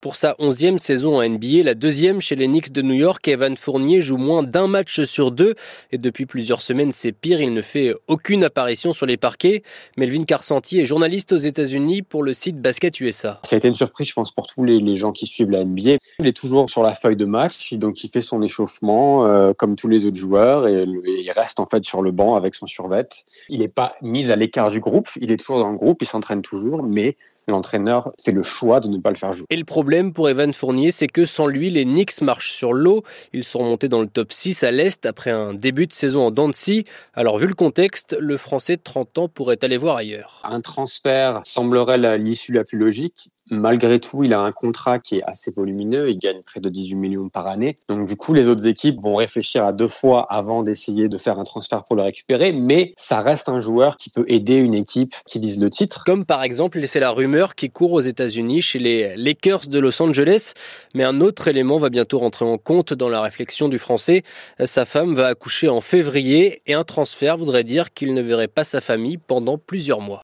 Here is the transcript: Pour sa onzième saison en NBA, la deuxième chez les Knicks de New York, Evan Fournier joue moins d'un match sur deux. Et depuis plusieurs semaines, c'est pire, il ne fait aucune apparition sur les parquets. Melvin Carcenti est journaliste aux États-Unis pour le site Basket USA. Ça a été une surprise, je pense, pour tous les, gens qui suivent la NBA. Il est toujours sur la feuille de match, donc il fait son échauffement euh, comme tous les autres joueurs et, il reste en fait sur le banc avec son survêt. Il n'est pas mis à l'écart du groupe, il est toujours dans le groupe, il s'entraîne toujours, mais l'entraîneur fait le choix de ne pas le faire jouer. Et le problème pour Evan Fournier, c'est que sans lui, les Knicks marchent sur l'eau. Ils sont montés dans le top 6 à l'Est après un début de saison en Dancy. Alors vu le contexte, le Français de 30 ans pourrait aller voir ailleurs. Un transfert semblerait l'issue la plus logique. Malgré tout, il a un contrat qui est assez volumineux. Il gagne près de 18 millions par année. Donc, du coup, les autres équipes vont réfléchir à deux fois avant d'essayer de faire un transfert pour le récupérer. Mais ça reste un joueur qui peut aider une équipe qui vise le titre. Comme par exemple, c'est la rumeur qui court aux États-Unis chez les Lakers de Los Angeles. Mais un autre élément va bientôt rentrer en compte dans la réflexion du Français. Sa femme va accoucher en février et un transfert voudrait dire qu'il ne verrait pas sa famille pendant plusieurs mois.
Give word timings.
Pour 0.00 0.14
sa 0.14 0.36
onzième 0.38 0.78
saison 0.78 1.16
en 1.16 1.28
NBA, 1.28 1.64
la 1.64 1.74
deuxième 1.74 2.20
chez 2.20 2.36
les 2.36 2.46
Knicks 2.46 2.70
de 2.70 2.82
New 2.82 2.94
York, 2.94 3.26
Evan 3.26 3.56
Fournier 3.56 4.00
joue 4.00 4.16
moins 4.16 4.44
d'un 4.44 4.68
match 4.68 5.02
sur 5.02 5.32
deux. 5.32 5.56
Et 5.90 5.98
depuis 5.98 6.24
plusieurs 6.24 6.62
semaines, 6.62 6.92
c'est 6.92 7.10
pire, 7.10 7.40
il 7.40 7.52
ne 7.52 7.62
fait 7.62 7.92
aucune 8.06 8.44
apparition 8.44 8.92
sur 8.92 9.06
les 9.06 9.16
parquets. 9.16 9.64
Melvin 9.96 10.22
Carcenti 10.22 10.78
est 10.78 10.84
journaliste 10.84 11.32
aux 11.32 11.38
États-Unis 11.38 12.02
pour 12.02 12.22
le 12.22 12.32
site 12.32 12.60
Basket 12.60 13.00
USA. 13.00 13.40
Ça 13.42 13.56
a 13.56 13.58
été 13.58 13.66
une 13.66 13.74
surprise, 13.74 14.06
je 14.06 14.12
pense, 14.12 14.30
pour 14.30 14.46
tous 14.46 14.62
les, 14.62 14.94
gens 14.94 15.10
qui 15.10 15.26
suivent 15.26 15.50
la 15.50 15.64
NBA. 15.64 15.96
Il 16.20 16.28
est 16.28 16.36
toujours 16.36 16.70
sur 16.70 16.84
la 16.84 16.94
feuille 16.94 17.16
de 17.16 17.24
match, 17.24 17.74
donc 17.74 18.04
il 18.04 18.08
fait 18.08 18.20
son 18.20 18.40
échauffement 18.40 19.26
euh, 19.26 19.50
comme 19.50 19.74
tous 19.74 19.88
les 19.88 20.06
autres 20.06 20.16
joueurs 20.16 20.68
et, 20.68 20.84
il 20.84 21.30
reste 21.32 21.58
en 21.58 21.66
fait 21.66 21.82
sur 21.82 22.02
le 22.02 22.12
banc 22.12 22.36
avec 22.36 22.54
son 22.54 22.68
survêt. 22.68 23.08
Il 23.48 23.58
n'est 23.58 23.68
pas 23.68 23.96
mis 24.00 24.30
à 24.30 24.36
l'écart 24.36 24.70
du 24.70 24.78
groupe, 24.78 25.08
il 25.20 25.32
est 25.32 25.38
toujours 25.38 25.58
dans 25.58 25.70
le 25.70 25.76
groupe, 25.76 26.02
il 26.02 26.06
s'entraîne 26.06 26.42
toujours, 26.42 26.84
mais 26.84 27.16
l'entraîneur 27.48 28.12
fait 28.22 28.32
le 28.32 28.42
choix 28.42 28.80
de 28.80 28.88
ne 28.88 28.98
pas 28.98 29.10
le 29.10 29.16
faire 29.16 29.32
jouer. 29.32 29.46
Et 29.50 29.56
le 29.56 29.64
problème 29.64 29.87
pour 30.12 30.28
Evan 30.28 30.52
Fournier, 30.52 30.90
c'est 30.90 31.06
que 31.06 31.24
sans 31.24 31.46
lui, 31.46 31.70
les 31.70 31.84
Knicks 31.84 32.20
marchent 32.20 32.52
sur 32.52 32.74
l'eau. 32.74 33.04
Ils 33.32 33.42
sont 33.42 33.62
montés 33.62 33.88
dans 33.88 34.02
le 34.02 34.06
top 34.06 34.34
6 34.34 34.62
à 34.62 34.70
l'Est 34.70 35.06
après 35.06 35.30
un 35.30 35.54
début 35.54 35.86
de 35.86 35.94
saison 35.94 36.26
en 36.26 36.30
Dancy. 36.30 36.84
Alors 37.14 37.38
vu 37.38 37.46
le 37.46 37.54
contexte, 37.54 38.14
le 38.20 38.36
Français 38.36 38.76
de 38.76 38.82
30 38.82 39.18
ans 39.18 39.28
pourrait 39.28 39.58
aller 39.62 39.78
voir 39.78 39.96
ailleurs. 39.96 40.42
Un 40.44 40.60
transfert 40.60 41.40
semblerait 41.44 42.18
l'issue 42.18 42.52
la 42.52 42.64
plus 42.64 42.76
logique. 42.76 43.30
Malgré 43.50 43.98
tout, 43.98 44.24
il 44.24 44.34
a 44.34 44.40
un 44.40 44.52
contrat 44.52 44.98
qui 44.98 45.18
est 45.18 45.22
assez 45.26 45.50
volumineux. 45.50 46.10
Il 46.10 46.18
gagne 46.18 46.42
près 46.42 46.60
de 46.60 46.68
18 46.68 46.96
millions 46.96 47.28
par 47.28 47.46
année. 47.46 47.76
Donc, 47.88 48.06
du 48.06 48.16
coup, 48.16 48.34
les 48.34 48.48
autres 48.48 48.66
équipes 48.66 49.00
vont 49.02 49.16
réfléchir 49.16 49.64
à 49.64 49.72
deux 49.72 49.88
fois 49.88 50.26
avant 50.30 50.62
d'essayer 50.62 51.08
de 51.08 51.16
faire 51.16 51.38
un 51.38 51.44
transfert 51.44 51.84
pour 51.84 51.96
le 51.96 52.02
récupérer. 52.02 52.52
Mais 52.52 52.92
ça 52.96 53.20
reste 53.20 53.48
un 53.48 53.60
joueur 53.60 53.96
qui 53.96 54.10
peut 54.10 54.24
aider 54.28 54.54
une 54.54 54.74
équipe 54.74 55.14
qui 55.26 55.38
vise 55.38 55.60
le 55.60 55.70
titre. 55.70 56.04
Comme 56.04 56.24
par 56.24 56.42
exemple, 56.42 56.80
c'est 56.86 57.00
la 57.00 57.10
rumeur 57.10 57.54
qui 57.54 57.70
court 57.70 57.92
aux 57.92 58.00
États-Unis 58.00 58.62
chez 58.62 58.78
les 58.78 59.16
Lakers 59.16 59.68
de 59.68 59.78
Los 59.78 60.02
Angeles. 60.02 60.52
Mais 60.94 61.04
un 61.04 61.20
autre 61.20 61.48
élément 61.48 61.78
va 61.78 61.90
bientôt 61.90 62.18
rentrer 62.18 62.44
en 62.44 62.58
compte 62.58 62.92
dans 62.92 63.08
la 63.08 63.20
réflexion 63.20 63.68
du 63.68 63.78
Français. 63.78 64.24
Sa 64.64 64.84
femme 64.84 65.14
va 65.14 65.28
accoucher 65.28 65.68
en 65.68 65.80
février 65.80 66.62
et 66.66 66.74
un 66.74 66.84
transfert 66.84 67.36
voudrait 67.36 67.64
dire 67.64 67.92
qu'il 67.92 68.14
ne 68.14 68.22
verrait 68.22 68.48
pas 68.48 68.64
sa 68.64 68.80
famille 68.80 69.18
pendant 69.18 69.58
plusieurs 69.58 70.00
mois. 70.00 70.16